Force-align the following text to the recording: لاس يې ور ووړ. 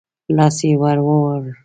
لاس 0.37 0.57
يې 0.67 0.73
ور 0.81 0.97
ووړ. 1.05 1.41